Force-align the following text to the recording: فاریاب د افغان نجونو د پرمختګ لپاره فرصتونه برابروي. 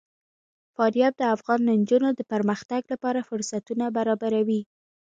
فاریاب 0.75 1.13
د 1.17 1.23
افغان 1.35 1.59
نجونو 1.79 2.09
د 2.15 2.21
پرمختګ 2.31 2.81
لپاره 2.93 3.25
فرصتونه 3.29 3.85
برابروي. 3.97 4.61